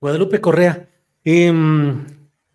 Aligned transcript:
Guadalupe 0.00 0.40
Correa, 0.40 0.90
em, 1.24 2.04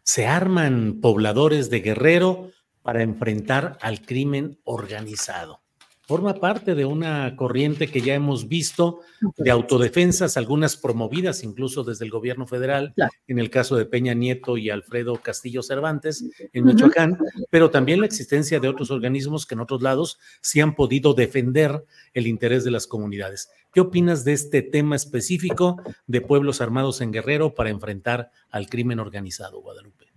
se 0.03 0.27
arman 0.27 0.99
pobladores 1.01 1.69
de 1.69 1.79
Guerrero 1.79 2.51
para 2.83 3.01
enfrentar 3.01 3.77
al 3.81 4.01
crimen 4.01 4.59
organizado. 4.63 5.61
Forma 6.11 6.33
parte 6.33 6.75
de 6.75 6.83
una 6.83 7.37
corriente 7.37 7.87
que 7.87 8.01
ya 8.01 8.13
hemos 8.13 8.49
visto 8.49 8.99
de 9.37 9.49
autodefensas, 9.49 10.35
algunas 10.35 10.75
promovidas 10.75 11.41
incluso 11.41 11.85
desde 11.85 12.03
el 12.03 12.11
gobierno 12.11 12.45
federal, 12.45 12.93
en 13.27 13.39
el 13.39 13.49
caso 13.49 13.77
de 13.77 13.85
Peña 13.85 14.13
Nieto 14.13 14.57
y 14.57 14.69
Alfredo 14.69 15.15
Castillo 15.21 15.63
Cervantes 15.63 16.25
en 16.51 16.65
Michoacán, 16.65 17.17
pero 17.49 17.71
también 17.71 18.01
la 18.01 18.07
existencia 18.07 18.59
de 18.59 18.67
otros 18.67 18.91
organismos 18.91 19.45
que 19.45 19.55
en 19.55 19.61
otros 19.61 19.81
lados 19.81 20.19
sí 20.41 20.59
han 20.59 20.75
podido 20.75 21.13
defender 21.13 21.85
el 22.13 22.27
interés 22.27 22.65
de 22.65 22.71
las 22.71 22.87
comunidades. 22.87 23.49
¿Qué 23.71 23.79
opinas 23.79 24.25
de 24.25 24.33
este 24.33 24.63
tema 24.63 24.97
específico 24.97 25.81
de 26.07 26.19
pueblos 26.19 26.59
armados 26.59 26.99
en 26.99 27.13
Guerrero 27.13 27.55
para 27.55 27.69
enfrentar 27.69 28.31
al 28.49 28.67
crimen 28.67 28.99
organizado, 28.99 29.61
Guadalupe? 29.61 30.10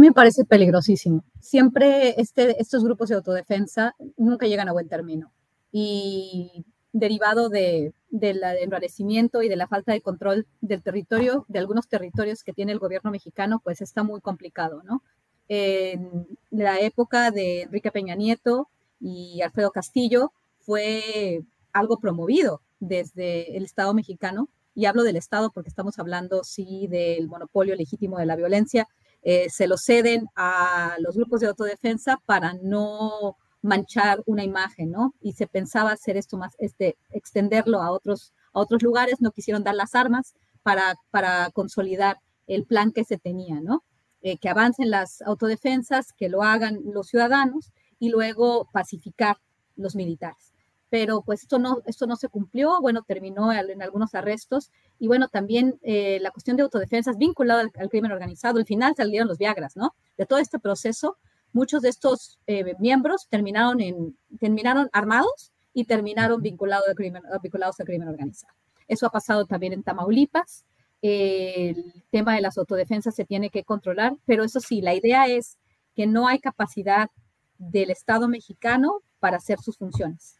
Me 0.00 0.12
parece 0.12 0.46
peligrosísimo. 0.46 1.22
Siempre 1.40 2.18
este, 2.18 2.58
estos 2.58 2.82
grupos 2.82 3.10
de 3.10 3.16
autodefensa 3.16 3.94
nunca 4.16 4.46
llegan 4.46 4.66
a 4.66 4.72
buen 4.72 4.88
término. 4.88 5.30
Y 5.70 6.64
derivado 6.90 7.50
de, 7.50 7.92
del 8.08 8.42
enrarecimiento 8.42 9.42
y 9.42 9.50
de 9.50 9.56
la 9.56 9.68
falta 9.68 9.92
de 9.92 10.00
control 10.00 10.46
del 10.62 10.82
territorio, 10.82 11.44
de 11.48 11.58
algunos 11.58 11.86
territorios 11.86 12.42
que 12.42 12.54
tiene 12.54 12.72
el 12.72 12.78
gobierno 12.78 13.10
mexicano, 13.10 13.60
pues 13.62 13.82
está 13.82 14.02
muy 14.02 14.22
complicado, 14.22 14.82
¿no? 14.84 15.02
En 15.48 16.26
la 16.50 16.80
época 16.80 17.30
de 17.30 17.62
Enrique 17.62 17.92
Peña 17.92 18.14
Nieto 18.14 18.70
y 19.00 19.42
Alfredo 19.42 19.70
Castillo 19.70 20.32
fue 20.60 21.42
algo 21.74 21.98
promovido 21.98 22.62
desde 22.78 23.54
el 23.54 23.64
Estado 23.64 23.92
mexicano, 23.92 24.48
y 24.74 24.86
hablo 24.86 25.02
del 25.02 25.16
Estado 25.16 25.50
porque 25.50 25.68
estamos 25.68 25.98
hablando, 25.98 26.42
sí, 26.42 26.86
del 26.88 27.28
monopolio 27.28 27.74
legítimo 27.74 28.16
de 28.18 28.24
la 28.24 28.36
violencia, 28.36 28.88
eh, 29.22 29.48
se 29.50 29.66
lo 29.66 29.76
ceden 29.76 30.26
a 30.36 30.96
los 30.98 31.16
grupos 31.16 31.40
de 31.40 31.48
autodefensa 31.48 32.18
para 32.26 32.54
no 32.62 33.36
manchar 33.62 34.22
una 34.26 34.44
imagen, 34.44 34.90
¿no? 34.90 35.14
Y 35.20 35.32
se 35.32 35.46
pensaba 35.46 35.92
hacer 35.92 36.16
esto 36.16 36.36
más, 36.36 36.54
este, 36.58 36.96
extenderlo 37.10 37.82
a 37.82 37.90
otros, 37.90 38.32
a 38.52 38.60
otros 38.60 38.82
lugares, 38.82 39.20
no 39.20 39.32
quisieron 39.32 39.64
dar 39.64 39.74
las 39.74 39.94
armas 39.94 40.34
para, 40.62 40.94
para 41.10 41.50
consolidar 41.50 42.18
el 42.46 42.64
plan 42.64 42.92
que 42.92 43.04
se 43.04 43.18
tenía, 43.18 43.60
¿no? 43.60 43.84
Eh, 44.22 44.38
que 44.38 44.48
avancen 44.48 44.90
las 44.90 45.22
autodefensas, 45.22 46.12
que 46.12 46.28
lo 46.28 46.42
hagan 46.42 46.80
los 46.84 47.08
ciudadanos 47.08 47.72
y 47.98 48.10
luego 48.10 48.68
pacificar 48.72 49.38
los 49.76 49.94
militares 49.94 50.49
pero 50.90 51.22
pues 51.22 51.42
esto 51.42 51.58
no, 51.58 51.82
esto 51.86 52.06
no 52.06 52.16
se 52.16 52.28
cumplió, 52.28 52.80
bueno, 52.80 53.04
terminó 53.06 53.52
en 53.52 53.80
algunos 53.80 54.14
arrestos 54.14 54.72
y 54.98 55.06
bueno, 55.06 55.28
también 55.28 55.78
eh, 55.82 56.18
la 56.20 56.32
cuestión 56.32 56.56
de 56.56 56.64
autodefensas 56.64 57.16
vinculada 57.16 57.62
al, 57.78 57.88
crimen 57.88 58.10
organizado, 58.10 58.58
al 58.58 58.66
final 58.66 58.94
salieron 58.96 59.28
los 59.28 59.38
Viagras, 59.38 59.76
¿no? 59.76 59.94
De 60.18 60.26
todo 60.26 60.40
este 60.40 60.58
proceso, 60.58 61.16
muchos 61.52 61.82
de 61.82 61.90
estos 61.90 62.40
eh, 62.48 62.74
miembros 62.80 63.28
terminaron, 63.30 63.80
en, 63.80 64.18
terminaron 64.40 64.90
armados 64.92 65.52
y 65.72 65.84
terminaron 65.84 66.42
vinculados 66.42 66.88
al, 66.88 66.96
crimen, 66.96 67.22
vinculados 67.40 67.78
al 67.78 67.86
crimen 67.86 68.08
organizado. 68.08 68.52
Eso 68.88 69.06
ha 69.06 69.10
pasado 69.10 69.46
también 69.46 69.72
en 69.72 69.84
Tamaulipas. 69.84 70.64
el 71.02 72.04
tema 72.10 72.34
de 72.34 72.40
las 72.40 72.58
autodefensas 72.58 73.14
se 73.14 73.24
tiene 73.24 73.50
que 73.50 73.62
controlar, 73.62 74.16
pero 74.26 74.42
eso 74.42 74.58
sí, 74.58 74.82
la 74.82 74.94
idea 74.94 75.28
es 75.28 75.56
que 75.94 76.08
no 76.08 76.26
hay 76.26 76.40
capacidad 76.40 77.10
del 77.58 77.90
Estado 77.90 78.26
mexicano 78.26 79.02
para 79.20 79.36
hacer 79.36 79.60
sus 79.60 79.76
funciones 79.76 80.39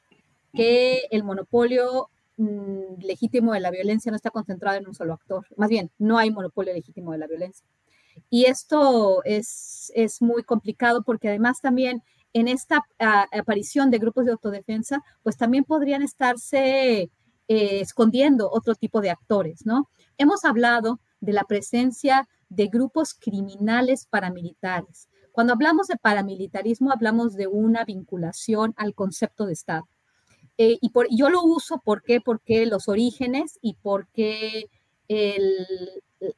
que 0.53 1.03
el 1.11 1.25
monopolio 1.25 2.09
mm, 2.37 3.03
legítimo 3.03 3.53
de 3.53 3.61
la 3.61 3.71
violencia 3.71 4.11
no 4.11 4.17
está 4.17 4.31
concentrado 4.31 4.79
en 4.79 4.87
un 4.87 4.95
solo 4.95 5.15
actor. 5.15 5.47
Más 5.57 5.69
bien, 5.69 5.91
no 5.99 6.19
hay 6.19 6.31
monopolio 6.31 6.73
legítimo 6.73 7.13
de 7.13 7.19
la 7.19 7.27
violencia. 7.27 7.67
Y 8.29 8.47
esto 8.47 9.23
es, 9.25 9.93
es 9.95 10.21
muy 10.21 10.43
complicado 10.43 11.03
porque 11.03 11.29
además 11.29 11.61
también 11.61 12.03
en 12.33 12.49
esta 12.49 12.85
aparición 13.33 13.91
de 13.91 13.99
grupos 13.99 14.25
de 14.25 14.33
autodefensa, 14.33 15.03
pues 15.23 15.37
también 15.37 15.65
podrían 15.65 16.03
estarse 16.03 17.11
eh, 17.49 17.81
escondiendo 17.81 18.49
otro 18.51 18.75
tipo 18.75 19.01
de 19.01 19.11
actores, 19.11 19.67
¿no? 19.67 19.91
Hemos 20.19 20.45
hablado 20.45 21.01
de 21.21 21.33
la 21.33 21.45
presencia 21.45 22.29
de 22.49 22.69
grupos 22.69 23.15
criminales 23.15 24.07
paramilitares. 24.07 25.09
Cuando 25.33 25.53
hablamos 25.53 25.89
de 25.89 25.97
paramilitarismo, 25.97 26.93
hablamos 26.93 27.35
de 27.35 27.47
una 27.47 27.85
vinculación 27.85 28.75
al 28.77 28.95
concepto 28.95 29.47
de 29.47 29.53
Estado. 29.53 29.89
Eh, 30.63 30.77
y 30.83 30.91
por, 30.91 31.07
yo 31.11 31.31
lo 31.31 31.43
uso 31.43 31.81
¿por 31.83 32.03
qué? 32.03 32.21
porque 32.21 32.67
los 32.67 32.87
orígenes 32.87 33.59
y 33.63 33.79
porque 33.81 34.67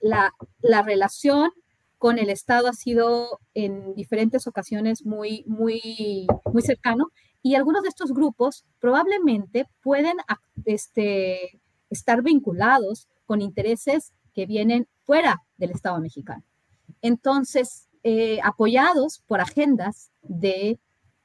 la, 0.01 0.33
la, 0.61 0.83
relación 0.83 1.51
con 1.99 2.21
el 2.21 2.31
Estado 2.31 2.69
ha 2.69 2.73
sido 2.73 3.41
en 3.53 3.97
diferentes 3.97 4.47
ocasiones 4.47 5.05
muy, 5.05 5.43
muy, 5.49 6.29
muy 6.53 6.63
cercano 6.63 7.09
y 7.43 7.57
algunos 7.57 7.83
de 7.83 7.89
estos 7.89 8.13
grupos 8.13 8.65
probablemente 8.79 9.67
pueden 9.83 10.19
este, 10.67 11.61
estar 11.91 12.23
vinculados 12.23 13.09
con 13.27 13.41
intereses 13.41 14.13
que 14.33 14.47
vienen 14.47 14.87
fuera 15.03 15.43
del 15.57 15.73
Estado 15.73 15.99
mexicano. 15.99 16.45
Entonces, 17.01 17.89
eh, 18.05 18.39
apoyados 18.45 19.21
por 19.27 19.41
agendas 19.41 20.13
de 20.23 20.79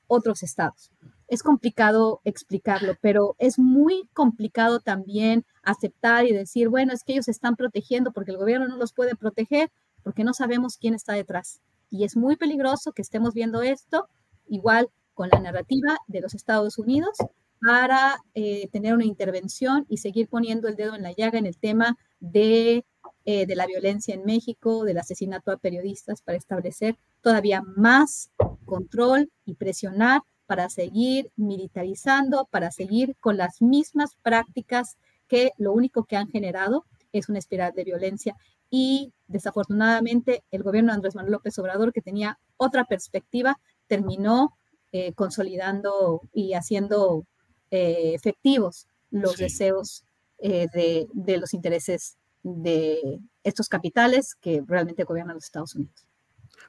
otros 0.07 0.41
estados. 0.41 0.89
Es 1.27 1.43
complicado 1.43 2.21
explicarlo, 2.23 2.95
pero 3.01 3.35
es 3.37 3.59
muy 3.59 4.07
complicado 4.13 4.79
también 4.79 5.45
aceptar 5.63 6.25
y 6.25 6.31
decir, 6.31 6.69
bueno, 6.69 6.93
es 6.93 7.03
que 7.03 7.13
ellos 7.13 7.25
se 7.25 7.31
están 7.31 7.55
protegiendo 7.55 8.11
porque 8.11 8.31
el 8.31 8.37
gobierno 8.37 8.67
no 8.67 8.77
los 8.77 8.93
puede 8.93 9.15
proteger, 9.15 9.71
porque 10.03 10.23
no 10.23 10.33
sabemos 10.33 10.77
quién 10.77 10.93
está 10.93 11.13
detrás. 11.13 11.61
Y 11.89 12.03
es 12.03 12.15
muy 12.15 12.35
peligroso 12.35 12.93
que 12.93 13.01
estemos 13.01 13.33
viendo 13.33 13.61
esto, 13.61 14.07
igual 14.47 14.89
con 15.13 15.29
la 15.29 15.39
narrativa 15.39 15.97
de 16.07 16.21
los 16.21 16.33
Estados 16.33 16.77
Unidos, 16.77 17.17
para 17.59 18.17
eh, 18.35 18.69
tener 18.71 18.93
una 18.93 19.05
intervención 19.05 19.85
y 19.89 19.97
seguir 19.97 20.29
poniendo 20.29 20.67
el 20.67 20.75
dedo 20.75 20.95
en 20.95 21.01
la 21.01 21.11
llaga 21.11 21.39
en 21.39 21.47
el 21.47 21.57
tema 21.57 21.97
de 22.19 22.85
eh, 23.29 23.45
de 23.45 23.57
la 23.57 23.67
violencia 23.67 24.15
en 24.15 24.23
México, 24.23 24.85
del 24.85 24.99
asesinato 24.99 25.51
a 25.51 25.57
periodistas, 25.57 26.21
para 26.21 26.37
establecer 26.37 26.97
todavía 27.19 27.61
más 27.61 28.31
control 28.65 29.29
y 29.43 29.55
presionar 29.55 30.21
para 30.47 30.69
seguir 30.69 31.31
militarizando, 31.35 32.47
para 32.49 32.71
seguir 32.71 33.15
con 33.19 33.37
las 33.37 33.61
mismas 33.61 34.15
prácticas 34.23 34.97
que 35.27 35.51
lo 35.57 35.73
único 35.73 36.05
que 36.05 36.15
han 36.15 36.29
generado 36.29 36.85
es 37.11 37.29
una 37.29 37.39
espiral 37.39 37.73
de 37.75 37.83
violencia. 37.83 38.35
Y 38.69 39.13
desafortunadamente 39.27 40.43
el 40.51 40.63
gobierno 40.63 40.91
de 40.91 40.95
Andrés 40.95 41.15
Manuel 41.15 41.33
López 41.33 41.57
Obrador, 41.59 41.93
que 41.93 42.01
tenía 42.01 42.39
otra 42.57 42.85
perspectiva, 42.85 43.59
terminó 43.87 44.57
eh, 44.91 45.13
consolidando 45.13 46.21
y 46.33 46.53
haciendo 46.53 47.25
eh, 47.69 48.13
efectivos 48.15 48.87
los 49.11 49.37
deseos 49.37 50.03
de, 50.39 51.07
de, 51.13 51.37
los 51.37 51.55
intereses 51.55 52.17
de 52.43 53.19
estos 53.43 53.67
capitales 53.67 54.35
que 54.35 54.61
realmente 54.67 55.03
gobiernan 55.03 55.35
los 55.35 55.45
Estados 55.45 55.73
Unidos. 55.75 56.07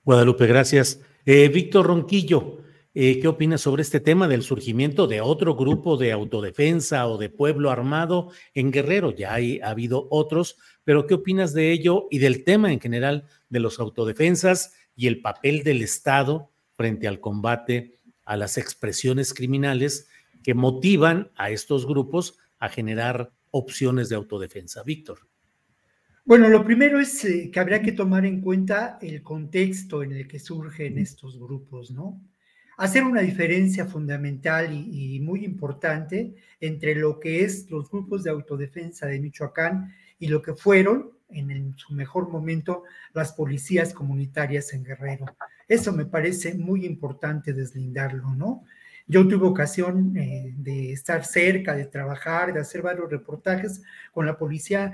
Guadalupe, 0.05 0.47
gracias. 0.47 1.01
Eh, 1.25 1.49
Víctor 1.49 1.87
Ronquillo, 1.87 2.59
eh, 2.95 3.21
¿qué 3.21 3.29
opinas 3.29 3.61
sobre 3.61 3.83
este 3.83 4.01
tema 4.01 4.29
del 4.29 4.43
surgimiento 4.43 5.07
de 5.07 5.21
otro 5.21 5.55
grupo 5.55 5.97
de 5.97 6.13
autodefensa 6.13 7.07
o 7.07 7.19
de 7.19 7.29
pueblo 7.29 7.71
armado 7.71 8.31
en 8.55 8.71
Guerrero? 8.71 9.15
Ya 9.15 9.35
hay, 9.35 9.61
ha 9.61 9.71
habido 9.71 10.09
otros, 10.11 10.57
pero 10.85 11.07
¿qué 11.07 11.15
opinas 11.15 11.53
de 11.53 11.71
ello 11.71 12.09
y 12.11 12.19
del 12.19 12.45
tema 12.45 12.73
en 12.73 12.81
general 12.81 13.27
de 13.51 13.61
los 13.61 13.79
autodefensas 13.79 14.75
y 14.97 15.07
el 15.07 15.21
papel 15.21 15.63
del 15.63 15.83
Estado 15.83 16.51
frente 16.77 17.07
al 17.07 17.21
combate 17.21 18.01
a 18.25 18.37
las 18.37 18.59
expresiones 18.59 19.35
criminales 19.35 20.09
que 20.43 20.55
motivan 20.55 21.31
a 21.37 21.51
estos 21.51 21.87
grupos 21.87 22.39
a 22.59 22.69
generar 22.69 23.33
opciones 23.51 24.09
de 24.09 24.17
autodefensa? 24.17 24.83
Víctor. 24.83 25.21
Bueno, 26.25 26.49
lo 26.49 26.63
primero 26.63 27.01
es 27.01 27.25
eh, 27.25 27.51
que 27.51 27.59
habría 27.59 27.81
que 27.81 27.93
tomar 27.93 28.27
en 28.27 28.43
cuenta 28.43 28.99
el 29.01 29.23
contexto 29.23 30.03
en 30.03 30.13
el 30.13 30.29
que 30.29 30.39
surgen 30.39 30.99
estos 30.99 31.39
grupos, 31.39 31.91
¿no? 31.91 32.21
Hacer 32.79 33.03
una 33.03 33.23
diferencia 33.23 33.87
fundamental 33.87 34.73
y, 34.73 35.19
muy 35.19 35.45
importante 35.45 36.37
entre 36.61 36.95
lo 36.95 37.19
que 37.19 37.43
es 37.43 37.69
los 37.69 37.91
grupos 37.91 38.23
de 38.23 38.31
autodefensa 38.31 39.07
de 39.07 39.19
Michoacán 39.19 39.93
y 40.21 40.29
lo 40.29 40.41
que 40.41 40.55
fueron, 40.55 41.11
en, 41.29 41.77
su 41.77 41.93
mejor 41.93 42.29
momento, 42.29 42.85
las 43.15 43.33
policías 43.33 43.93
comunitarias 43.93 44.73
en 44.75 44.85
Guerrero. 44.85 45.27
Eso 45.67 45.93
me 45.93 46.07
parece 46.07 46.55
muy 46.55 46.87
importante 46.87 47.53
deslindarlo, 47.53 48.33
¿no? 48.37 48.65
Yo 49.09 49.27
tuve 49.27 49.49
ocasión 49.49 50.17
eh, 50.17 50.55
de 50.57 50.93
estar 50.93 51.25
cerca, 51.25 51.75
de 51.75 51.87
trabajar, 51.87 52.53
de 52.53 52.61
hacer 52.61 52.81
varios 52.81 53.11
reportajes 53.11 53.83
con 54.13 54.25
la 54.25 54.39
policía 54.39 54.93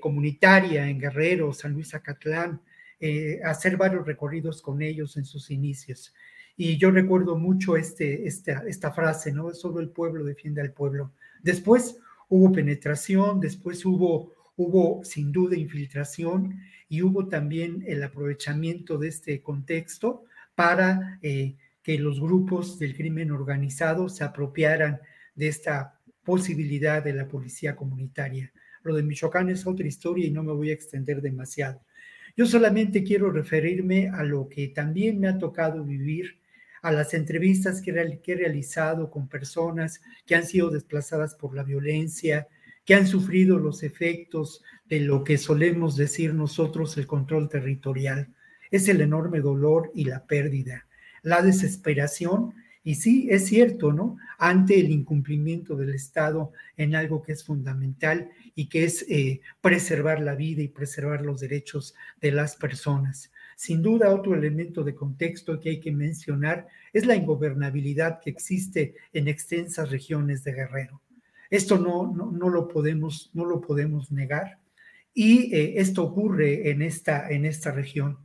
comunitaria 0.00 0.88
en 0.88 0.98
Guerrero, 0.98 1.52
San 1.52 1.74
Luis 1.74 1.94
Acatlán, 1.94 2.62
eh, 2.98 3.38
hacer 3.44 3.76
varios 3.76 4.06
recorridos 4.06 4.62
con 4.62 4.80
ellos 4.80 5.18
en 5.18 5.26
sus 5.26 5.50
inicios. 5.50 6.14
Y 6.56 6.78
yo 6.78 6.90
recuerdo 6.90 7.36
mucho 7.36 7.76
este, 7.76 8.26
esta, 8.26 8.64
esta 8.66 8.92
frase, 8.92 9.32
¿no? 9.32 9.52
Solo 9.54 9.80
el 9.80 9.88
pueblo 9.88 10.24
defiende 10.24 10.60
al 10.60 10.72
pueblo. 10.72 11.12
Después 11.42 11.98
hubo 12.28 12.52
penetración, 12.52 13.40
después 13.40 13.84
hubo, 13.84 14.32
hubo 14.56 15.04
sin 15.04 15.32
duda 15.32 15.56
infiltración 15.56 16.60
y 16.88 17.02
hubo 17.02 17.28
también 17.28 17.84
el 17.86 18.02
aprovechamiento 18.02 18.98
de 18.98 19.08
este 19.08 19.42
contexto 19.42 20.24
para 20.54 21.18
eh, 21.22 21.56
que 21.82 21.98
los 21.98 22.20
grupos 22.20 22.78
del 22.78 22.94
crimen 22.94 23.30
organizado 23.30 24.08
se 24.08 24.24
apropiaran 24.24 25.00
de 25.34 25.48
esta 25.48 25.98
posibilidad 26.22 27.02
de 27.02 27.14
la 27.14 27.26
policía 27.26 27.74
comunitaria. 27.74 28.52
Lo 28.82 28.94
de 28.94 29.02
Michoacán 29.02 29.48
es 29.48 29.66
otra 29.66 29.86
historia 29.86 30.26
y 30.26 30.30
no 30.30 30.42
me 30.42 30.52
voy 30.52 30.70
a 30.70 30.74
extender 30.74 31.20
demasiado. 31.20 31.80
Yo 32.36 32.46
solamente 32.46 33.04
quiero 33.04 33.30
referirme 33.30 34.08
a 34.08 34.22
lo 34.22 34.48
que 34.48 34.68
también 34.68 35.20
me 35.20 35.28
ha 35.28 35.38
tocado 35.38 35.84
vivir, 35.84 36.38
a 36.82 36.92
las 36.92 37.14
entrevistas 37.14 37.80
que, 37.80 37.90
he 37.90 38.34
realizado 38.34 39.10
con 39.10 39.28
personas 39.28 40.02
que 40.26 40.34
han 40.34 40.44
sido 40.44 40.68
desplazadas 40.70 41.34
por 41.34 41.54
la 41.54 41.62
violencia, 41.62 42.48
que 42.84 42.94
han 42.94 43.06
sufrido 43.06 43.58
los 43.58 43.82
efectos 43.82 44.62
de 44.88 45.00
lo 45.00 45.22
que 45.24 45.38
solemos 45.38 45.96
decir 45.96 46.34
nosotros 46.34 46.98
el 46.98 47.06
control 47.06 47.48
territorial. 47.48 48.28
Es 48.70 48.88
el 48.88 49.00
enorme 49.00 49.40
dolor 49.40 49.92
y 49.94 50.04
la 50.04 50.26
pérdida, 50.26 50.86
la 51.22 51.40
desesperación 51.40 52.54
y 52.84 52.96
sí, 52.96 53.28
es 53.30 53.46
cierto, 53.46 53.92
¿no? 53.92 54.16
Ante 54.38 54.80
el 54.80 54.90
incumplimiento 54.90 55.76
del 55.76 55.94
Estado 55.94 56.52
en 56.76 56.96
algo 56.96 57.22
que 57.22 57.32
es 57.32 57.44
fundamental 57.44 58.30
y 58.56 58.68
que 58.68 58.84
es 58.84 59.06
eh, 59.08 59.40
preservar 59.60 60.20
la 60.20 60.34
vida 60.34 60.62
y 60.62 60.68
preservar 60.68 61.22
los 61.22 61.40
derechos 61.40 61.94
de 62.20 62.32
las 62.32 62.56
personas. 62.56 63.30
Sin 63.62 63.80
duda, 63.80 64.12
otro 64.12 64.34
elemento 64.34 64.82
de 64.82 64.92
contexto 64.92 65.60
que 65.60 65.68
hay 65.68 65.78
que 65.78 65.92
mencionar 65.92 66.66
es 66.92 67.06
la 67.06 67.14
ingobernabilidad 67.14 68.18
que 68.18 68.28
existe 68.28 68.96
en 69.12 69.28
extensas 69.28 69.88
regiones 69.88 70.42
de 70.42 70.52
Guerrero. 70.52 71.00
Esto 71.48 71.78
no, 71.78 72.12
no, 72.12 72.48
lo, 72.48 72.66
podemos, 72.66 73.30
no 73.34 73.44
lo 73.44 73.60
podemos 73.60 74.10
negar 74.10 74.58
y 75.14 75.54
eh, 75.54 75.74
esto 75.76 76.02
ocurre 76.02 76.70
en 76.72 76.82
esta, 76.82 77.30
en 77.30 77.44
esta 77.44 77.70
región. 77.70 78.18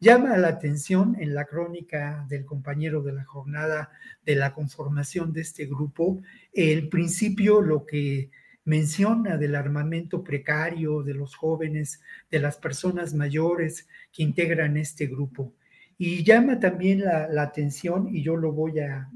Llama 0.00 0.36
la 0.38 0.48
atención 0.48 1.16
en 1.20 1.34
la 1.34 1.44
crónica 1.44 2.26
del 2.28 2.44
compañero 2.44 3.00
de 3.00 3.12
la 3.12 3.22
jornada 3.24 3.92
de 4.26 4.34
la 4.34 4.52
conformación 4.52 5.32
de 5.32 5.42
este 5.42 5.66
grupo 5.66 6.20
el 6.52 6.88
principio, 6.88 7.60
lo 7.60 7.86
que 7.86 8.32
menciona 8.64 9.36
del 9.36 9.54
armamento 9.54 10.22
precario 10.22 11.02
de 11.02 11.14
los 11.14 11.34
jóvenes, 11.34 12.00
de 12.30 12.38
las 12.38 12.56
personas 12.56 13.14
mayores 13.14 13.88
que 14.12 14.22
integran 14.22 14.76
este 14.76 15.06
grupo. 15.06 15.54
Y 15.98 16.24
llama 16.24 16.58
también 16.58 17.00
la, 17.00 17.42
atención, 17.42 18.08
y 18.14 18.22
yo 18.22 18.36
lo 18.36 18.52
voy, 18.52 18.80
a, 18.80 19.10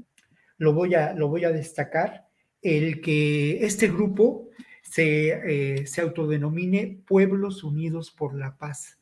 lo, 0.57 0.73
voy 0.73 0.95
a, 0.95 1.13
lo 1.13 1.27
voy 1.27 1.45
a 1.45 1.51
destacar, 1.51 2.27
el 2.61 3.01
que 3.01 3.65
este 3.65 3.87
grupo 3.87 4.49
se, 4.81 5.79
eh, 5.79 5.87
se 5.87 6.01
autodenomine 6.01 7.01
Pueblos 7.05 7.63
Unidos 7.63 8.11
por 8.11 8.35
la 8.35 8.57
Paz 8.57 8.99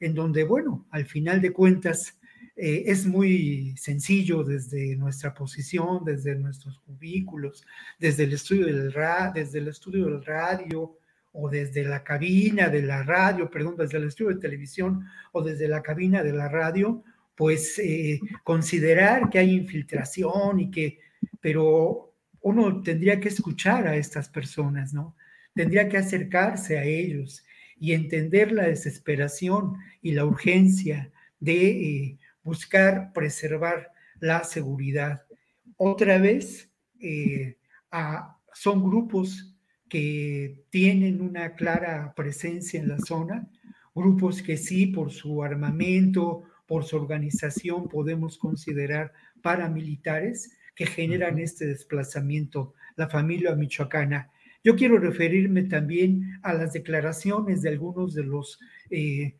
en 0.00 0.14
donde, 0.14 0.44
bueno, 0.44 0.86
al 0.90 1.06
final 1.06 1.40
de 1.40 1.52
cuentas, 1.52 2.18
eh, 2.56 2.84
es 2.86 3.06
muy 3.06 3.76
sencillo 3.76 4.42
desde 4.42 4.96
nuestra 4.96 5.34
posición, 5.34 6.04
desde 6.04 6.34
nuestros 6.36 6.78
cubículos, 6.78 7.66
desde 7.98 8.24
el 8.24 8.32
estudio 8.32 8.66
del, 8.66 8.94
desde 9.34 9.58
el 9.58 9.68
estudio 9.68 10.06
del 10.06 10.24
radio 10.24 10.96
o 11.32 11.50
desde 11.50 11.84
la 11.84 12.02
cabina 12.02 12.68
de 12.68 12.80
la 12.80 13.02
radio, 13.02 13.50
perdón, 13.50 13.76
desde 13.76 13.98
el 13.98 14.04
estudio 14.04 14.34
de 14.34 14.40
televisión 14.40 15.04
o 15.32 15.42
desde 15.42 15.68
la 15.68 15.82
cabina 15.82 16.22
de 16.22 16.32
la 16.32 16.48
radio, 16.48 17.04
pues 17.34 17.78
eh, 17.78 18.20
considerar 18.42 19.28
que 19.28 19.38
hay 19.38 19.50
infiltración 19.52 20.58
y 20.58 20.70
que, 20.70 20.98
pero 21.42 22.14
uno 22.40 22.82
tendría 22.82 23.20
que 23.20 23.28
escuchar 23.28 23.86
a 23.86 23.96
estas 23.96 24.30
personas, 24.30 24.94
¿no? 24.94 25.14
Tendría 25.54 25.90
que 25.90 25.98
acercarse 25.98 26.78
a 26.78 26.84
ellos 26.84 27.44
y 27.78 27.92
entender 27.92 28.50
la 28.50 28.64
desesperación 28.64 29.74
y 30.00 30.12
la 30.12 30.24
urgencia 30.24 31.10
de 31.38 31.68
eh, 31.68 32.18
buscar 32.46 33.12
preservar 33.12 33.90
la 34.20 34.44
seguridad. 34.44 35.24
Otra 35.76 36.18
vez, 36.18 36.70
eh, 37.00 37.58
son 38.54 38.84
grupos 38.84 39.54
que 39.88 40.64
tienen 40.70 41.20
una 41.20 41.54
clara 41.54 42.14
presencia 42.14 42.80
en 42.80 42.88
la 42.88 42.98
zona, 42.98 43.50
grupos 43.94 44.42
que 44.42 44.56
sí, 44.56 44.86
por 44.86 45.10
su 45.10 45.42
armamento, 45.42 46.44
por 46.66 46.84
su 46.84 46.96
organización, 46.96 47.88
podemos 47.88 48.38
considerar 48.38 49.12
paramilitares 49.42 50.56
que 50.74 50.86
generan 50.86 51.38
este 51.38 51.66
desplazamiento, 51.66 52.74
la 52.96 53.08
familia 53.08 53.54
michoacana. 53.56 54.30
Yo 54.62 54.76
quiero 54.76 54.98
referirme 54.98 55.64
también 55.64 56.38
a 56.42 56.52
las 56.54 56.72
declaraciones 56.72 57.62
de 57.62 57.70
algunos 57.70 58.14
de 58.14 58.24
los 58.24 58.58
eh, 58.90 59.36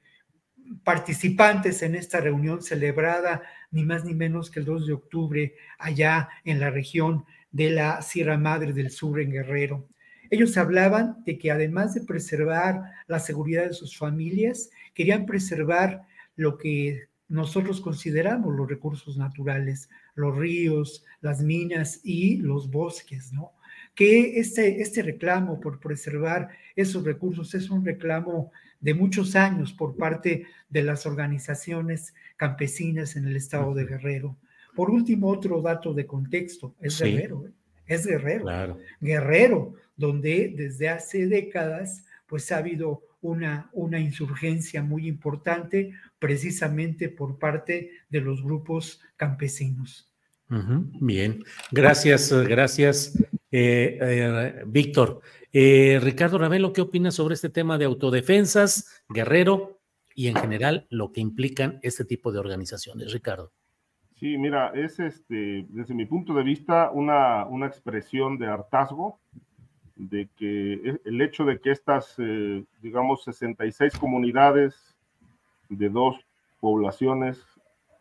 participantes 0.85 1.83
en 1.83 1.95
esta 1.95 2.21
reunión 2.21 2.63
celebrada 2.63 3.43
ni 3.71 3.85
más 3.85 4.05
ni 4.05 4.15
menos 4.15 4.51
que 4.51 4.61
el 4.61 4.67
2 4.67 4.87
de 4.87 4.93
octubre 4.93 5.55
allá 5.79 6.29
en 6.45 6.61
la 6.61 6.71
región 6.71 7.25
de 7.51 7.71
la 7.71 8.03
Sierra 8.03 8.39
Madre 8.39 8.73
del 8.73 8.91
Sur 8.91 9.21
en 9.21 9.31
Guerrero. 9.31 9.89
Ellos 10.31 10.57
hablaban 10.57 11.23
de 11.25 11.39
que 11.39 11.51
además 11.51 11.95
de 11.95 12.03
preservar 12.03 12.83
la 13.07 13.21
seguridad 13.21 13.67
de 13.67 13.75
sus 13.75 13.97
familias, 13.97 14.71
querían 14.95 15.25
preservar 15.25 16.03
lo 16.35 16.59
que 16.59 17.09
nosotros 17.29 17.81
consideramos 17.81 18.55
los 18.55 18.69
recursos 18.69 19.17
naturales, 19.17 19.89
los 20.15 20.37
ríos, 20.37 21.05
las 21.21 21.43
minas 21.43 22.01
y 22.05 22.39
los 22.39 22.71
bosques, 22.71 23.33
¿no? 23.33 23.53
Que 23.97 24.39
este, 24.39 24.81
este 24.81 25.03
reclamo 25.03 25.59
por 25.59 25.81
preservar 25.81 26.51
esos 26.77 27.05
recursos 27.05 27.53
es 27.55 27.69
un 27.71 27.85
reclamo 27.85 28.53
de 28.79 28.95
muchos 28.95 29.35
años 29.35 29.73
por 29.73 29.97
parte 29.97 30.47
de 30.69 30.83
las 30.83 31.07
organizaciones 31.07 32.15
campesinas 32.37 33.17
en 33.17 33.27
el 33.27 33.35
estado 33.35 33.75
de 33.75 33.87
Guerrero. 33.87 34.37
Por 34.77 34.91
último, 34.91 35.29
otro 35.29 35.61
dato 35.63 35.95
de 35.95 36.07
contexto, 36.07 36.77
es 36.81 37.01
Guerrero, 37.01 37.47
¿eh? 37.47 37.51
es 37.87 38.07
Guerrero. 38.07 38.79
Guerrero, 39.01 39.75
donde 39.97 40.53
desde 40.55 40.89
hace 40.89 41.27
décadas 41.27 42.05
pues 42.27 42.53
ha 42.53 42.59
habido 42.59 43.03
una, 43.21 43.71
una 43.73 43.99
insurgencia 43.99 44.83
muy 44.83 45.07
importante 45.07 45.93
precisamente 46.19 47.09
por 47.09 47.39
parte 47.39 47.91
de 48.09 48.21
los 48.21 48.43
grupos 48.43 49.01
campesinos. 49.17 50.11
Bien, 51.01 51.43
gracias, 51.73 52.33
gracias, 52.33 53.13
eh, 53.59 53.99
eh, 54.03 54.65
Víctor. 54.67 55.23
Eh, 55.51 55.99
Ricardo 56.03 56.37
Ravelo, 56.37 56.75
¿qué 56.75 56.83
opinas 56.83 57.15
sobre 57.15 57.35
este 57.35 57.49
tema 57.49 57.79
de 57.79 57.87
autodefensas, 57.87 59.03
Guerrero 59.09 59.79
y 60.15 60.29
en 60.29 60.37
general 60.37 60.87
lo 60.91 61.11
que 61.11 61.23
implican 61.23 61.79
este 61.83 62.05
tipo 62.05 62.33
de 62.33 62.39
organizaciones? 62.39 63.15
Ricardo. 63.15 63.53
Sí, 64.17 64.37
mira, 64.37 64.73
es 64.75 65.01
este, 65.01 65.65
desde 65.71 65.95
mi 65.95 66.05
punto 66.05 66.35
de 66.35 66.43
vista 66.43 66.91
una, 66.91 67.47
una 67.47 67.67
expresión 67.67 68.37
de 68.37 68.47
hartazgo 68.47 69.19
de 69.95 70.29
que 70.37 70.75
e, 70.75 71.01
el 71.07 71.21
hecho 71.23 71.47
de 71.47 71.59
que 71.59 71.71
estas, 71.71 72.17
digamos, 72.83 73.25
66 73.25 73.97
comunidades 73.97 74.99
de 75.71 75.89
dos 75.89 76.17
poblaciones 76.61 77.43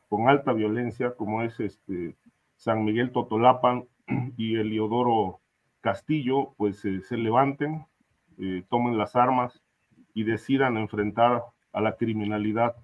con 0.09 0.27
alta 0.27 0.51
violencia, 0.51 1.11
como 1.15 1.43
es 1.43 1.57
este 1.61 2.15
San 2.57 2.83
Miguel 2.83 3.11
Totolapan 3.13 3.85
y 4.37 4.55
Eliodoro 4.57 5.39
Castillo, 5.85 6.55
pues 6.57 6.83
eh, 6.85 7.01
se 7.01 7.15
levanten, 7.15 7.85
eh, 8.39 8.63
tomen 8.69 8.97
las 8.97 9.15
armas 9.15 9.61
y 10.15 10.23
decidan 10.23 10.77
enfrentar 10.77 11.43
a 11.73 11.79
la 11.79 11.95
criminalidad, 11.95 12.75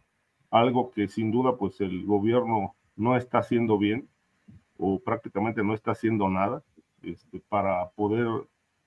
algo 0.52 0.92
que 0.92 1.08
sin 1.08 1.32
duda 1.32 1.58
pues 1.58 1.82
el 1.82 2.06
gobierno 2.06 2.76
no 2.96 3.18
está 3.18 3.40
haciendo 3.40 3.80
bien 3.80 4.08
o 4.78 5.00
prácticamente 5.00 5.64
no 5.64 5.74
está 5.74 5.94
haciendo 5.94 6.30
nada 6.30 6.62
este, 7.02 7.42
para 7.50 7.90
poder 7.96 8.28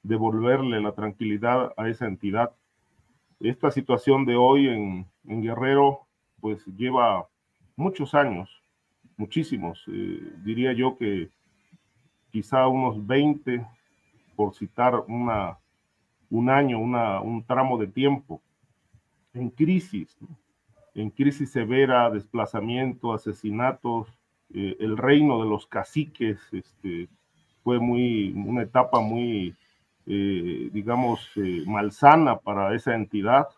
devolverle 0.05 0.81
la 0.81 0.93
tranquilidad 0.93 1.73
a 1.77 1.89
esa 1.89 2.07
entidad. 2.07 2.53
Esta 3.41 3.73
situación 3.73 4.27
de 4.27 4.37
hoy 4.37 4.69
en, 4.69 5.09
Guerrero, 5.43 6.07
pues 6.41 6.65
lleva 6.67 7.27
muchos 7.75 8.15
años, 8.15 8.63
muchísimos, 9.17 9.83
eh, 9.89 10.21
diría 10.45 10.73
yo 10.73 10.97
que 10.97 11.31
quizá 12.31 12.69
unos 12.69 13.05
20, 13.05 13.67
por 14.35 14.55
citar 14.55 15.05
una, 15.09 15.59
un 16.31 16.51
año, 16.51 16.79
una, 16.79 17.21
un 17.21 17.45
tramo 17.45 17.79
de 17.79 17.87
tiempo, 17.87 18.41
en 19.33 19.51
crisis, 19.51 20.17
en 20.95 21.11
crisis 21.11 21.51
severa, 21.51 22.11
desplazamiento, 22.11 23.13
asesinatos, 23.13 24.09
eh, 24.53 24.77
el 24.79 24.97
reino 24.97 25.43
de 25.43 25.49
los 25.49 25.67
caciques, 25.67 26.39
este, 26.53 27.09
fue 27.63 27.79
muy, 27.81 28.33
una 28.33 28.63
etapa 28.63 29.01
muy 29.01 29.57
eh, 30.07 30.69
digamos, 30.71 31.31
eh, 31.37 31.63
malsana 31.67 32.39
para 32.39 32.75
esa 32.75 32.95
entidad. 32.95 33.49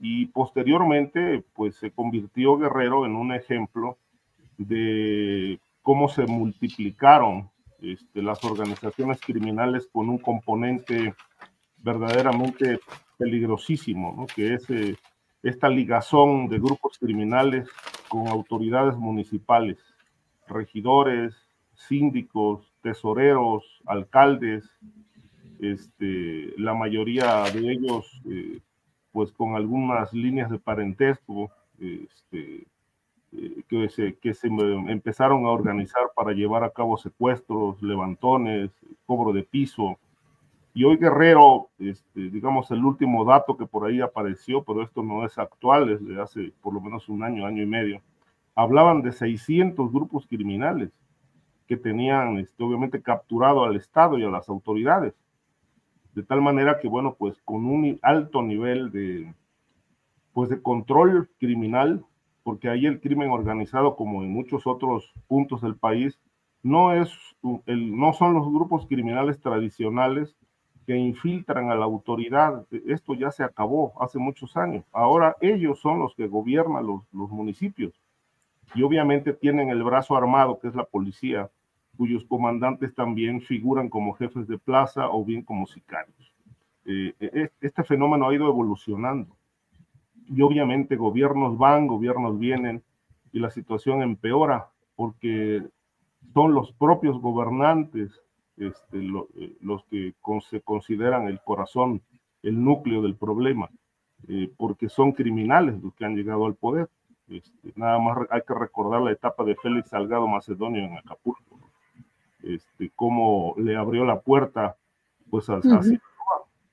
Y 0.00 0.26
posteriormente, 0.26 1.44
pues 1.54 1.76
se 1.76 1.90
convirtió 1.90 2.56
Guerrero 2.56 3.04
en 3.06 3.14
un 3.14 3.32
ejemplo 3.32 3.98
de 4.56 5.60
cómo 5.82 6.08
se 6.08 6.26
multiplicaron 6.26 7.50
este, 7.80 8.22
las 8.22 8.42
organizaciones 8.44 9.20
criminales 9.20 9.88
con 9.92 10.08
un 10.08 10.18
componente 10.18 11.14
verdaderamente 11.78 12.80
peligrosísimo, 13.18 14.26
que 14.34 14.54
es 14.54 14.68
eh, 14.70 14.96
esta 15.42 15.68
ligazón 15.68 16.48
de 16.48 16.58
grupos 16.58 16.98
criminales 16.98 17.68
con 18.08 18.28
autoridades 18.28 18.96
municipales, 18.96 19.78
regidores, 20.48 21.34
síndicos, 21.74 22.72
tesoreros, 22.82 23.64
alcaldes, 23.86 24.68
este, 25.60 26.52
la 26.58 26.74
mayoría 26.74 27.44
de 27.44 27.72
ellos 27.72 28.20
eh, 28.30 28.60
pues 29.12 29.32
con 29.32 29.54
algunas 29.54 30.12
líneas 30.12 30.50
de 30.50 30.58
parentesco 30.58 31.50
este, 31.78 32.66
que, 33.68 33.88
se, 33.88 34.16
que 34.16 34.34
se 34.34 34.48
empezaron 34.48 35.44
a 35.46 35.50
organizar 35.50 36.02
para 36.14 36.32
llevar 36.32 36.64
a 36.64 36.70
cabo 36.70 36.96
secuestros, 36.96 37.80
levantones, 37.82 38.70
cobro 39.06 39.32
de 39.32 39.42
piso. 39.42 39.98
Y 40.74 40.84
hoy 40.84 40.96
Guerrero, 40.96 41.68
este, 41.78 42.30
digamos 42.30 42.70
el 42.70 42.84
último 42.84 43.24
dato 43.24 43.56
que 43.56 43.66
por 43.66 43.86
ahí 43.86 44.00
apareció, 44.00 44.62
pero 44.62 44.82
esto 44.82 45.02
no 45.02 45.24
es 45.24 45.38
actual, 45.38 45.90
es 45.90 46.06
de 46.06 46.20
hace 46.20 46.52
por 46.60 46.74
lo 46.74 46.80
menos 46.80 47.08
un 47.08 47.22
año, 47.22 47.46
año 47.46 47.62
y 47.62 47.66
medio, 47.66 48.02
hablaban 48.54 49.02
de 49.02 49.12
600 49.12 49.90
grupos 49.92 50.26
criminales 50.26 50.90
que 51.66 51.76
tenían 51.76 52.38
este, 52.38 52.62
obviamente 52.62 53.02
capturado 53.02 53.64
al 53.64 53.76
Estado 53.76 54.18
y 54.18 54.24
a 54.24 54.28
las 54.28 54.48
autoridades 54.48 55.14
de 56.16 56.22
tal 56.22 56.40
manera 56.40 56.80
que, 56.80 56.88
bueno, 56.88 57.14
pues 57.14 57.38
con 57.44 57.66
un 57.66 57.98
alto 58.00 58.42
nivel 58.42 58.90
de, 58.90 59.34
pues 60.32 60.48
de 60.48 60.62
control 60.62 61.28
criminal, 61.38 62.06
porque 62.46 62.68
ahí 62.68 62.86
el 62.86 63.00
crimen 63.00 63.30
organizado, 63.30 63.96
como 63.96 64.22
en 64.22 64.32
muchos 64.32 64.68
otros 64.68 65.12
puntos 65.26 65.62
del 65.62 65.74
país, 65.74 66.20
no, 66.62 66.92
es, 66.92 67.10
el, 67.66 67.98
no 67.98 68.12
son 68.12 68.34
los 68.34 68.46
grupos 68.46 68.86
criminales 68.86 69.40
tradicionales 69.40 70.36
que 70.86 70.94
infiltran 70.94 71.72
a 71.72 71.74
la 71.74 71.86
autoridad. 71.86 72.64
Esto 72.86 73.14
ya 73.14 73.32
se 73.32 73.42
acabó 73.42 74.00
hace 74.00 74.20
muchos 74.20 74.56
años. 74.56 74.84
Ahora 74.92 75.34
ellos 75.40 75.80
son 75.80 75.98
los 75.98 76.14
que 76.14 76.28
gobiernan 76.28 76.86
los, 76.86 77.02
los 77.12 77.28
municipios 77.30 78.00
y 78.76 78.84
obviamente 78.84 79.32
tienen 79.32 79.70
el 79.70 79.82
brazo 79.82 80.16
armado, 80.16 80.60
que 80.60 80.68
es 80.68 80.76
la 80.76 80.84
policía, 80.84 81.50
cuyos 81.96 82.24
comandantes 82.26 82.94
también 82.94 83.40
figuran 83.40 83.88
como 83.88 84.12
jefes 84.12 84.46
de 84.46 84.56
plaza 84.56 85.10
o 85.10 85.24
bien 85.24 85.42
como 85.42 85.66
sicarios. 85.66 86.32
Eh, 86.84 87.12
e, 87.18 87.50
este 87.60 87.82
fenómeno 87.82 88.28
ha 88.28 88.34
ido 88.36 88.46
evolucionando 88.46 89.35
y 90.28 90.42
obviamente 90.42 90.96
gobiernos 90.96 91.58
van, 91.58 91.86
gobiernos 91.86 92.38
vienen 92.38 92.82
y 93.32 93.38
la 93.38 93.50
situación 93.50 94.02
empeora 94.02 94.68
porque 94.94 95.62
son 96.32 96.54
los 96.54 96.72
propios 96.72 97.20
gobernantes 97.20 98.20
este, 98.56 98.98
eh, 98.98 99.56
los 99.60 99.84
que 99.84 100.14
se 100.48 100.60
consideran 100.62 101.28
el 101.28 101.40
corazón, 101.40 102.02
el 102.42 102.62
núcleo 102.62 103.02
del 103.02 103.16
problema, 103.16 103.68
eh, 104.28 104.50
porque 104.56 104.88
son 104.88 105.12
criminales 105.12 105.80
los 105.82 105.94
que 105.94 106.04
han 106.04 106.16
llegado 106.16 106.46
al 106.46 106.54
poder. 106.54 106.88
Este, 107.28 107.72
nada 107.74 107.98
más 107.98 108.18
hay 108.30 108.42
que 108.46 108.54
recordar 108.54 109.02
la 109.02 109.12
etapa 109.12 109.44
de 109.44 109.56
Félix 109.56 109.90
Salgado 109.90 110.26
Macedonio 110.26 110.84
en 110.84 110.96
Acapulco 110.96 111.58
este, 112.46 112.90
cómo 112.94 113.54
le 113.58 113.76
abrió 113.76 114.04
la 114.04 114.20
puerta 114.20 114.76
pues 115.30 115.50
a, 115.50 115.60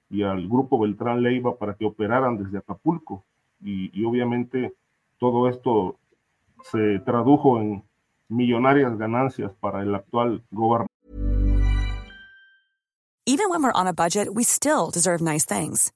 y 0.09 0.21
al 0.21 0.47
grupo 0.47 0.79
Beltrán 0.79 1.23
Leiva 1.23 1.57
para 1.57 1.73
que 1.73 1.85
operaran 1.85 2.37
desde 2.37 2.59
Acapulco. 2.59 3.25
Y, 3.63 4.03
obviamente 4.05 4.73
todo 5.19 5.47
esto 5.47 5.97
se 6.71 6.99
tradujo 6.99 7.59
en 7.59 7.83
millonarias 8.29 8.97
ganancias 8.97 9.51
para 9.59 9.81
el 9.81 9.95
actual 9.95 10.43
gobernador. 10.51 10.87
Even 13.25 13.49
when 13.49 13.63
we're 13.63 13.71
on 13.71 13.87
a 13.87 13.93
budget, 13.93 14.27
we 14.33 14.43
still 14.43 14.89
deserve 14.91 15.21
nice 15.21 15.45
things. 15.45 15.93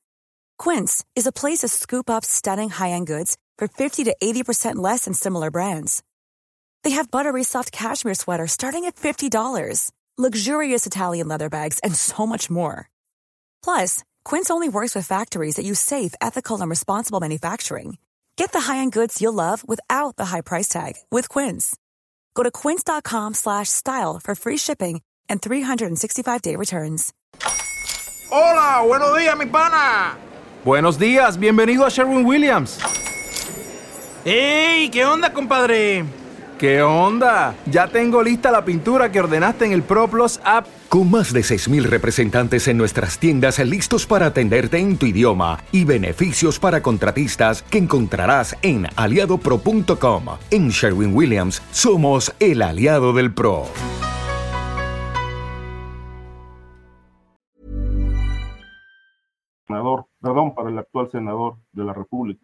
Quince 0.57 1.03
is 1.13 1.27
a 1.27 1.31
place 1.31 1.59
to 1.59 1.67
scoop 1.67 2.09
up 2.09 2.23
stunning 2.23 2.69
high-end 2.69 3.05
goods 3.05 3.35
for 3.57 3.67
50 3.67 4.05
to 4.05 4.15
80% 4.21 4.75
less 4.77 5.03
than 5.05 5.13
similar 5.13 5.51
brands. 5.51 6.03
They 6.83 6.91
have 6.91 7.11
buttery 7.11 7.43
soft 7.43 7.71
cashmere 7.73 8.13
sweaters 8.13 8.53
starting 8.53 8.85
at 8.85 8.95
$50, 8.95 9.91
luxurious 10.17 10.87
Italian 10.87 11.27
leather 11.27 11.49
bags, 11.49 11.79
and 11.83 11.93
so 11.93 12.25
much 12.25 12.49
more. 12.49 12.89
Plus, 13.61 14.03
Quince 14.27 14.51
only 14.51 14.67
works 14.67 14.93
with 14.93 15.07
factories 15.07 15.55
that 15.55 15.63
use 15.63 15.79
safe, 15.79 16.13
ethical, 16.19 16.59
and 16.59 16.69
responsible 16.69 17.21
manufacturing. 17.21 17.97
Get 18.35 18.51
the 18.51 18.59
high-end 18.59 18.91
goods 18.91 19.21
you'll 19.21 19.31
love 19.31 19.63
without 19.65 20.17
the 20.17 20.25
high 20.25 20.41
price 20.41 20.67
tag 20.67 20.95
with 21.09 21.29
Quince. 21.29 21.77
Go 22.35 22.43
to 22.43 22.51
quince.com/style 22.51 24.19
for 24.21 24.35
free 24.35 24.57
shipping 24.57 24.99
and 25.29 25.41
365-day 25.41 26.57
returns. 26.57 27.13
Hola, 28.29 28.83
buenos 28.85 29.17
días, 29.17 29.37
mi 29.37 29.45
pana. 29.45 30.17
Buenos 30.65 30.97
días, 30.97 31.37
bienvenido 31.37 31.85
a 31.85 31.89
Sherwin 31.89 32.25
Williams. 32.25 32.79
¡Ey! 34.25 34.89
¿Qué 34.89 35.05
onda, 35.05 35.31
compadre? 35.31 36.03
¿Qué 36.59 36.81
onda? 36.81 37.53
Ya 37.67 37.87
tengo 37.87 38.23
lista 38.23 38.49
la 38.49 38.65
pintura 38.65 39.11
que 39.11 39.19
ordenaste 39.19 39.65
en 39.65 39.73
el 39.73 39.83
ProPlus 39.83 40.39
app. 40.43 40.65
Con 40.89 41.11
más 41.11 41.31
de 41.31 41.41
6.000 41.41 41.83
representantes 41.83 42.67
en 42.67 42.79
nuestras 42.79 43.19
tiendas 43.19 43.59
listos 43.59 44.07
para 44.07 44.25
atenderte 44.25 44.79
en 44.79 44.97
tu 44.97 45.05
idioma 45.05 45.59
y 45.71 45.85
beneficios 45.85 46.57
para 46.57 46.81
contratistas 46.81 47.61
que 47.61 47.77
encontrarás 47.77 48.57
en 48.63 48.87
aliadopro.com. 48.95 50.23
En 50.49 50.69
Sherwin 50.69 51.15
Williams 51.15 51.61
somos 51.69 52.33
el 52.39 52.63
aliado 52.63 53.13
del 53.13 53.31
PRO. 53.31 53.65
Senador, 59.67 60.07
perdón, 60.19 60.55
para 60.55 60.69
el 60.69 60.79
actual 60.79 61.11
senador 61.11 61.57
de 61.71 61.83
la 61.83 61.93
República. 61.93 62.43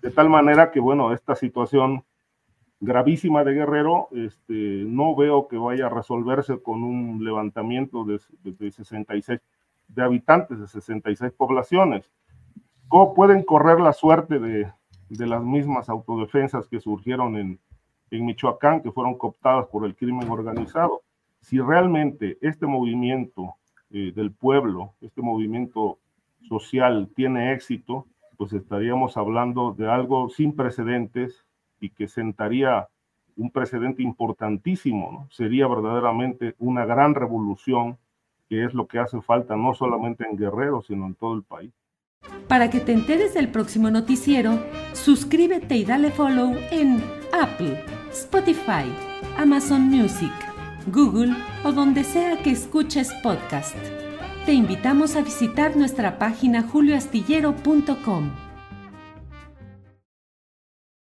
De 0.00 0.12
tal 0.12 0.28
manera 0.28 0.70
que, 0.70 0.78
bueno, 0.78 1.12
esta 1.12 1.34
situación 1.34 2.04
gravísima 2.82 3.44
de 3.44 3.54
Guerrero, 3.54 4.08
este, 4.10 4.84
no 4.88 5.14
veo 5.14 5.46
que 5.46 5.56
vaya 5.56 5.86
a 5.86 5.88
resolverse 5.88 6.60
con 6.60 6.82
un 6.82 7.24
levantamiento 7.24 8.04
de, 8.04 8.20
de, 8.42 8.72
66 8.72 9.40
de 9.86 10.02
habitantes, 10.02 10.58
de 10.58 10.66
66 10.66 11.32
poblaciones. 11.32 12.10
¿Cómo 12.88 13.14
pueden 13.14 13.44
correr 13.44 13.80
la 13.80 13.92
suerte 13.92 14.40
de, 14.40 14.72
de 15.08 15.26
las 15.28 15.44
mismas 15.44 15.88
autodefensas 15.88 16.66
que 16.66 16.80
surgieron 16.80 17.36
en, 17.36 17.60
en 18.10 18.26
Michoacán, 18.26 18.82
que 18.82 18.90
fueron 18.90 19.16
cooptadas 19.16 19.68
por 19.68 19.86
el 19.86 19.94
crimen 19.94 20.28
organizado? 20.28 21.02
Si 21.40 21.60
realmente 21.60 22.36
este 22.40 22.66
movimiento 22.66 23.54
eh, 23.90 24.12
del 24.12 24.32
pueblo, 24.32 24.94
este 25.00 25.22
movimiento 25.22 25.98
social 26.48 27.08
tiene 27.14 27.52
éxito, 27.52 28.06
pues 28.36 28.52
estaríamos 28.52 29.16
hablando 29.16 29.72
de 29.72 29.88
algo 29.88 30.30
sin 30.30 30.56
precedentes 30.56 31.46
y 31.82 31.90
que 31.90 32.08
sentaría 32.08 32.88
un 33.36 33.50
precedente 33.50 34.02
importantísimo, 34.02 35.26
sería 35.30 35.66
verdaderamente 35.66 36.54
una 36.58 36.86
gran 36.86 37.14
revolución, 37.14 37.98
que 38.48 38.64
es 38.64 38.72
lo 38.72 38.86
que 38.86 39.00
hace 39.00 39.20
falta 39.20 39.56
no 39.56 39.74
solamente 39.74 40.24
en 40.24 40.36
Guerrero, 40.36 40.80
sino 40.82 41.06
en 41.06 41.14
todo 41.14 41.34
el 41.34 41.42
país. 41.42 41.72
Para 42.46 42.70
que 42.70 42.78
te 42.78 42.92
enteres 42.92 43.34
del 43.34 43.50
próximo 43.50 43.90
noticiero, 43.90 44.62
suscríbete 44.92 45.76
y 45.76 45.84
dale 45.84 46.10
follow 46.10 46.54
en 46.70 47.02
Apple, 47.32 47.82
Spotify, 48.10 48.84
Amazon 49.36 49.82
Music, 49.82 50.32
Google 50.86 51.34
o 51.64 51.72
donde 51.72 52.04
sea 52.04 52.40
que 52.42 52.50
escuches 52.50 53.12
podcast. 53.22 53.76
Te 54.46 54.52
invitamos 54.52 55.16
a 55.16 55.22
visitar 55.22 55.76
nuestra 55.76 56.18
página 56.18 56.62
julioastillero.com. 56.62 58.41